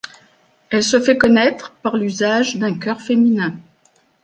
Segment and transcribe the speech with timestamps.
[0.71, 3.53] Elle se fait connaître par l'usage d'un chœur féminin.